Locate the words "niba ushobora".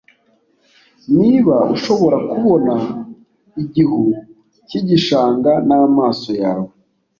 1.19-2.17